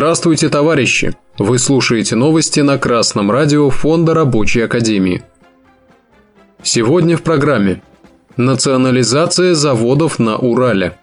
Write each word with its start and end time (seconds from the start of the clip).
Здравствуйте, 0.00 0.48
товарищи! 0.48 1.14
Вы 1.38 1.58
слушаете 1.58 2.16
новости 2.16 2.60
на 2.60 2.78
Красном 2.78 3.30
радио 3.30 3.68
Фонда 3.68 4.14
Рабочей 4.14 4.62
Академии. 4.62 5.22
Сегодня 6.62 7.18
в 7.18 7.22
программе 7.22 7.82
Национализация 8.38 9.54
заводов 9.54 10.18
на 10.18 10.38
Урале. 10.38 10.96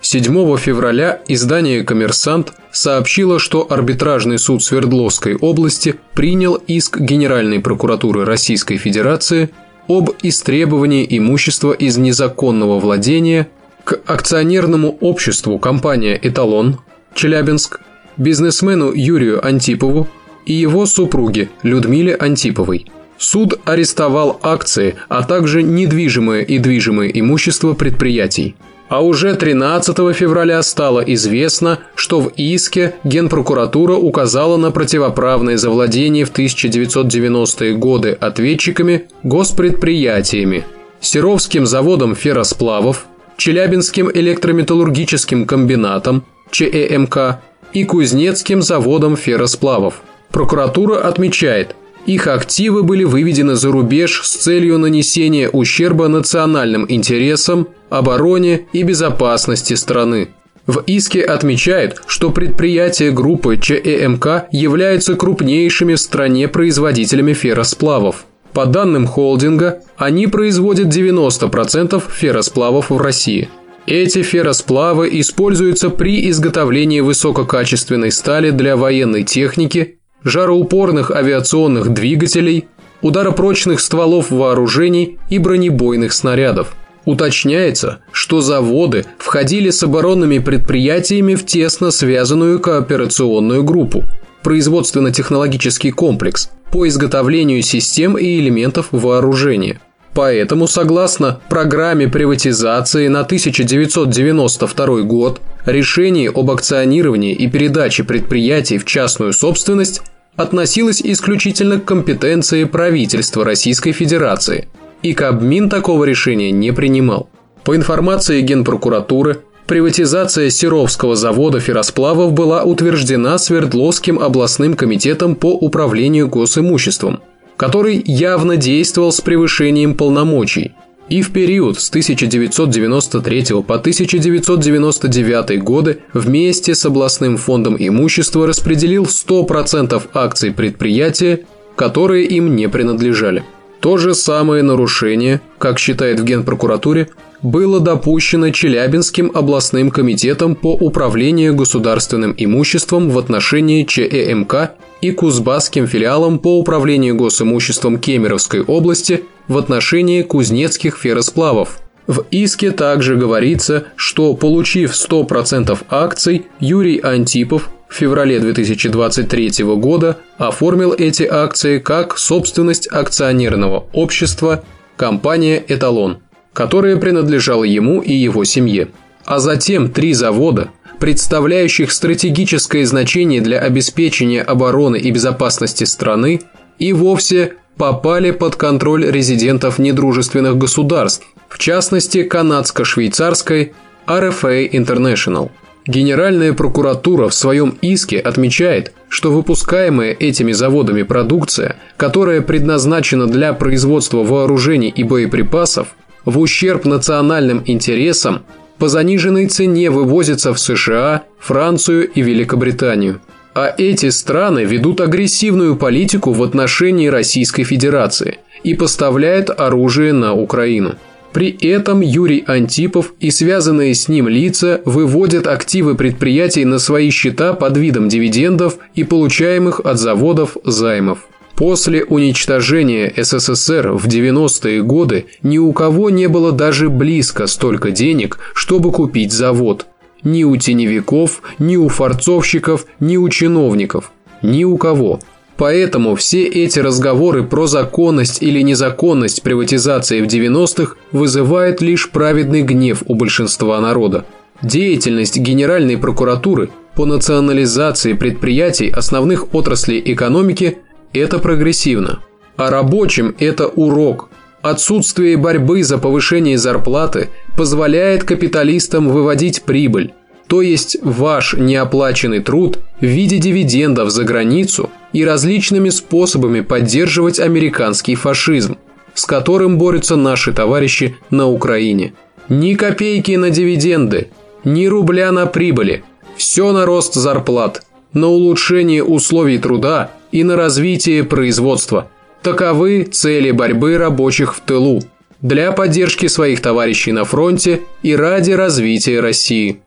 7 0.00 0.56
февраля 0.58 1.20
издание 1.26 1.82
«Коммерсант» 1.82 2.52
сообщило, 2.70 3.40
что 3.40 3.66
арбитражный 3.68 4.38
суд 4.38 4.62
Свердловской 4.62 5.34
области 5.34 5.96
принял 6.14 6.54
иск 6.54 7.00
Генеральной 7.00 7.58
прокуратуры 7.58 8.24
Российской 8.24 8.76
Федерации 8.76 9.50
об 9.88 10.10
истребовании 10.22 11.04
имущества 11.18 11.72
из 11.72 11.98
незаконного 11.98 12.78
владения 12.78 13.48
к 13.82 13.98
акционерному 14.06 14.96
обществу 15.00 15.58
компания 15.58 16.16
«Эталон» 16.22 16.78
Челябинск, 17.16 17.80
бизнесмену 18.18 18.92
Юрию 18.92 19.44
Антипову 19.44 20.06
и 20.44 20.52
его 20.52 20.84
супруге 20.84 21.48
Людмиле 21.62 22.14
Антиповой. 22.14 22.86
Суд 23.16 23.58
арестовал 23.64 24.38
акции, 24.42 24.96
а 25.08 25.22
также 25.22 25.62
недвижимое 25.62 26.42
и 26.42 26.58
движимое 26.58 27.08
имущество 27.08 27.72
предприятий. 27.72 28.54
А 28.90 29.02
уже 29.02 29.34
13 29.34 29.96
февраля 30.14 30.62
стало 30.62 31.00
известно, 31.00 31.78
что 31.94 32.20
в 32.20 32.28
иске 32.36 32.94
Генпрокуратура 33.02 33.94
указала 33.94 34.58
на 34.58 34.70
противоправное 34.70 35.56
завладение 35.56 36.26
в 36.26 36.32
1990-е 36.32 37.76
годы 37.76 38.10
ответчиками 38.10 39.06
госпредприятиями 39.22 40.66
Серовским 41.00 41.64
заводом 41.64 42.14
ферросплавов, 42.14 43.06
Челябинским 43.38 44.10
электрометаллургическим 44.12 45.46
комбинатом, 45.46 46.24
ЧЭМК 46.50 47.40
и 47.72 47.84
Кузнецким 47.84 48.62
заводом 48.62 49.16
ферросплавов. 49.16 50.02
Прокуратура 50.30 50.98
отмечает, 50.98 51.74
их 52.06 52.28
активы 52.28 52.84
были 52.84 53.02
выведены 53.02 53.56
за 53.56 53.72
рубеж 53.72 54.22
с 54.22 54.30
целью 54.30 54.78
нанесения 54.78 55.48
ущерба 55.48 56.06
национальным 56.06 56.86
интересам, 56.88 57.68
обороне 57.90 58.66
и 58.72 58.84
безопасности 58.84 59.74
страны. 59.74 60.28
В 60.66 60.82
иске 60.86 61.22
отмечают, 61.22 62.02
что 62.06 62.30
предприятия 62.30 63.10
группы 63.10 63.56
ЧЭМК 63.56 64.46
являются 64.52 65.16
крупнейшими 65.16 65.94
в 65.94 66.00
стране 66.00 66.48
производителями 66.48 67.32
ферросплавов. 67.32 68.24
По 68.52 68.66
данным 68.66 69.06
холдинга, 69.06 69.82
они 69.96 70.28
производят 70.28 70.86
90% 70.86 72.02
ферросплавов 72.10 72.90
в 72.90 72.98
России– 72.98 73.48
эти 73.86 74.22
ферросплавы 74.22 75.08
используются 75.20 75.90
при 75.90 76.28
изготовлении 76.30 77.00
высококачественной 77.00 78.10
стали 78.10 78.50
для 78.50 78.76
военной 78.76 79.24
техники, 79.24 79.98
жароупорных 80.22 81.10
авиационных 81.10 81.92
двигателей, 81.92 82.66
ударопрочных 83.02 83.80
стволов 83.80 84.30
вооружений 84.30 85.18
и 85.28 85.38
бронебойных 85.38 86.12
снарядов. 86.12 86.74
Уточняется, 87.04 88.00
что 88.10 88.40
заводы 88.40 89.06
входили 89.18 89.70
с 89.70 89.82
оборонными 89.84 90.40
предприятиями 90.40 91.36
в 91.36 91.46
тесно 91.46 91.92
связанную 91.92 92.58
кооперационную 92.58 93.62
группу– 93.62 94.04
производственно-технологический 94.42 95.90
комплекс 95.90 96.50
по 96.70 96.86
изготовлению 96.86 97.62
систем 97.62 98.16
и 98.16 98.38
элементов 98.38 98.88
вооружения. 98.92 99.80
Поэтому, 100.16 100.66
согласно 100.66 101.40
программе 101.50 102.08
приватизации 102.08 103.06
на 103.08 103.20
1992 103.20 105.02
год, 105.02 105.42
решение 105.66 106.30
об 106.30 106.50
акционировании 106.50 107.34
и 107.34 107.46
передаче 107.48 108.02
предприятий 108.02 108.78
в 108.78 108.86
частную 108.86 109.34
собственность 109.34 110.00
относилось 110.34 111.02
исключительно 111.02 111.78
к 111.78 111.84
компетенции 111.84 112.64
правительства 112.64 113.44
Российской 113.44 113.92
Федерации, 113.92 114.68
и 115.02 115.12
Кабмин 115.12 115.68
такого 115.68 116.04
решения 116.04 116.50
не 116.50 116.72
принимал. 116.72 117.28
По 117.62 117.76
информации 117.76 118.40
Генпрокуратуры, 118.40 119.40
приватизация 119.66 120.48
Серовского 120.48 121.14
завода 121.14 121.60
ферросплавов 121.60 122.32
была 122.32 122.62
утверждена 122.62 123.36
Свердловским 123.36 124.18
областным 124.18 124.76
комитетом 124.76 125.34
по 125.34 125.52
управлению 125.52 126.28
госимуществом– 126.28 127.20
который 127.56 128.02
явно 128.04 128.56
действовал 128.56 129.12
с 129.12 129.20
превышением 129.20 129.94
полномочий 129.94 130.72
и 131.08 131.22
в 131.22 131.32
период 131.32 131.78
с 131.78 131.88
1993 131.88 133.62
по 133.62 133.74
1999 133.76 135.62
годы 135.62 136.00
вместе 136.12 136.74
с 136.74 136.84
областным 136.84 137.36
фондом 137.36 137.76
имущества 137.78 138.46
распределил 138.46 139.04
100% 139.04 140.02
акций 140.14 140.52
предприятия, 140.52 141.44
которые 141.76 142.26
им 142.26 142.56
не 142.56 142.68
принадлежали. 142.68 143.44
То 143.86 143.98
же 143.98 144.16
самое 144.16 144.64
нарушение, 144.64 145.40
как 145.58 145.78
считает 145.78 146.18
в 146.18 146.24
Генпрокуратуре, 146.24 147.08
было 147.40 147.78
допущено 147.78 148.50
Челябинским 148.50 149.30
областным 149.32 149.92
комитетом 149.92 150.56
по 150.56 150.74
управлению 150.74 151.54
государственным 151.54 152.34
имуществом 152.36 153.10
в 153.10 153.16
отношении 153.16 153.84
ЧЭМК 153.84 154.72
и 155.02 155.12
Кузбасским 155.12 155.86
филиалом 155.86 156.40
по 156.40 156.58
управлению 156.58 157.14
госимуществом 157.14 158.00
Кемеровской 158.00 158.64
области 158.64 159.22
в 159.46 159.56
отношении 159.56 160.22
кузнецких 160.22 160.96
ферросплавов. 160.96 161.78
В 162.08 162.24
иске 162.32 162.72
также 162.72 163.14
говорится, 163.14 163.84
что, 163.94 164.34
получив 164.34 164.94
100% 164.94 165.78
акций, 165.88 166.46
Юрий 166.58 166.98
Антипов 166.98 167.70
феврале 167.96 168.38
2023 168.38 169.64
года 169.76 170.18
оформил 170.38 170.92
эти 170.92 171.24
акции 171.24 171.78
как 171.78 172.18
собственность 172.18 172.86
акционерного 172.86 173.86
общества 173.92 174.62
компания 174.96 175.62
«Эталон», 175.66 176.18
которая 176.52 176.96
принадлежала 176.96 177.64
ему 177.64 178.00
и 178.00 178.12
его 178.12 178.44
семье. 178.44 178.88
А 179.24 179.38
затем 179.38 179.90
три 179.90 180.12
завода, 180.14 180.68
представляющих 181.00 181.90
стратегическое 181.90 182.84
значение 182.86 183.40
для 183.40 183.58
обеспечения 183.58 184.42
обороны 184.42 184.96
и 184.96 185.10
безопасности 185.10 185.84
страны, 185.84 186.40
и 186.78 186.92
вовсе 186.92 187.54
попали 187.76 188.30
под 188.30 188.56
контроль 188.56 189.10
резидентов 189.10 189.78
недружественных 189.78 190.56
государств, 190.56 191.26
в 191.48 191.58
частности 191.58 192.22
канадско-швейцарской 192.22 193.74
RFA 194.06 194.70
International. 194.70 195.50
Генеральная 195.86 196.52
прокуратура 196.52 197.28
в 197.28 197.34
своем 197.34 197.78
иске 197.80 198.18
отмечает, 198.18 198.92
что 199.08 199.30
выпускаемая 199.30 200.16
этими 200.18 200.50
заводами 200.50 201.02
продукция, 201.04 201.76
которая 201.96 202.40
предназначена 202.40 203.28
для 203.28 203.52
производства 203.52 204.24
вооружений 204.24 204.88
и 204.88 205.04
боеприпасов, 205.04 205.94
в 206.24 206.40
ущерб 206.40 206.86
национальным 206.86 207.62
интересам 207.66 208.42
по 208.78 208.88
заниженной 208.88 209.46
цене 209.46 209.90
вывозятся 209.90 210.52
в 210.52 210.58
США, 210.58 211.22
Францию 211.38 212.10
и 212.10 212.20
Великобританию. 212.20 213.20
А 213.54 213.72
эти 213.78 214.10
страны 214.10 214.64
ведут 214.64 215.00
агрессивную 215.00 215.76
политику 215.76 216.32
в 216.32 216.42
отношении 216.42 217.06
Российской 217.06 217.62
Федерации 217.62 218.38
и 218.64 218.74
поставляют 218.74 219.48
оружие 219.56 220.12
на 220.12 220.34
Украину. 220.34 220.96
При 221.36 221.50
этом 221.50 222.00
Юрий 222.00 222.42
Антипов 222.46 223.12
и 223.20 223.30
связанные 223.30 223.94
с 223.94 224.08
ним 224.08 224.26
лица 224.26 224.80
выводят 224.86 225.46
активы 225.46 225.94
предприятий 225.94 226.64
на 226.64 226.78
свои 226.78 227.10
счета 227.10 227.52
под 227.52 227.76
видом 227.76 228.08
дивидендов 228.08 228.78
и 228.94 229.04
получаемых 229.04 229.80
от 229.80 229.98
заводов 229.98 230.56
займов. 230.64 231.28
После 231.54 232.04
уничтожения 232.04 233.12
СССР 233.14 233.90
в 233.90 234.06
90-е 234.06 234.82
годы 234.82 235.26
ни 235.42 235.58
у 235.58 235.74
кого 235.74 236.08
не 236.08 236.26
было 236.26 236.52
даже 236.52 236.88
близко 236.88 237.46
столько 237.46 237.90
денег, 237.90 238.38
чтобы 238.54 238.90
купить 238.90 239.30
завод. 239.30 239.88
Ни 240.22 240.42
у 240.42 240.56
теневиков, 240.56 241.42
ни 241.58 241.76
у 241.76 241.88
форцовщиков, 241.88 242.86
ни 242.98 243.18
у 243.18 243.28
чиновников. 243.28 244.10
Ни 244.40 244.64
у 244.64 244.78
кого. 244.78 245.20
Поэтому 245.56 246.14
все 246.16 246.44
эти 246.44 246.78
разговоры 246.80 247.42
про 247.42 247.66
законность 247.66 248.42
или 248.42 248.60
незаконность 248.60 249.42
приватизации 249.42 250.20
в 250.20 250.26
90-х 250.26 250.96
вызывают 251.12 251.80
лишь 251.80 252.10
праведный 252.10 252.62
гнев 252.62 253.02
у 253.06 253.14
большинства 253.14 253.80
народа. 253.80 254.26
Деятельность 254.62 255.38
Генеральной 255.38 255.96
прокуратуры 255.96 256.70
по 256.94 257.06
национализации 257.06 258.12
предприятий 258.12 258.90
основных 258.90 259.54
отраслей 259.54 260.02
экономики 260.04 260.78
это 261.12 261.38
прогрессивно. 261.38 262.20
А 262.56 262.70
рабочим 262.70 263.34
это 263.38 263.66
урок. 263.66 264.28
Отсутствие 264.62 265.36
борьбы 265.36 265.82
за 265.82 265.98
повышение 265.98 266.58
зарплаты 266.58 267.28
позволяет 267.56 268.24
капиталистам 268.24 269.08
выводить 269.08 269.62
прибыль, 269.62 270.12
то 270.48 270.62
есть 270.62 270.96
ваш 271.02 271.54
неоплаченный 271.54 272.40
труд 272.40 272.78
в 273.00 273.04
виде 273.04 273.38
дивидендов 273.38 274.10
за 274.10 274.24
границу 274.24 274.90
и 275.16 275.24
различными 275.24 275.88
способами 275.88 276.60
поддерживать 276.60 277.40
американский 277.40 278.14
фашизм, 278.14 278.76
с 279.14 279.24
которым 279.24 279.78
борются 279.78 280.14
наши 280.14 280.52
товарищи 280.52 281.16
на 281.30 281.48
Украине. 281.48 282.12
Ни 282.50 282.74
копейки 282.74 283.32
на 283.32 283.48
дивиденды, 283.48 284.28
ни 284.62 284.84
рубля 284.84 285.32
на 285.32 285.46
прибыли. 285.46 286.04
Все 286.36 286.70
на 286.72 286.84
рост 286.84 287.14
зарплат, 287.14 287.86
на 288.12 288.28
улучшение 288.28 289.02
условий 289.02 289.56
труда 289.56 290.10
и 290.32 290.44
на 290.44 290.54
развитие 290.54 291.24
производства. 291.24 292.10
Таковы 292.42 293.04
цели 293.04 293.52
борьбы 293.52 293.96
рабочих 293.96 294.54
в 294.54 294.60
тылу 294.60 295.02
для 295.40 295.72
поддержки 295.72 296.26
своих 296.26 296.60
товарищей 296.60 297.12
на 297.12 297.24
фронте 297.24 297.80
и 298.02 298.14
ради 298.14 298.50
развития 298.50 299.20
России. 299.20 299.80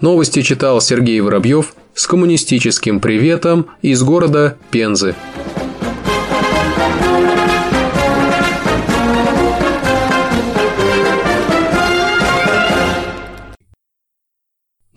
Новости 0.00 0.42
читал 0.42 0.80
Сергей 0.80 1.20
Воробьев 1.20 1.74
с 1.98 2.06
коммунистическим 2.06 3.00
приветом 3.00 3.66
из 3.82 4.04
города 4.04 4.56
Пензы. 4.70 5.16
Thank 6.78 7.52
you. 7.52 7.57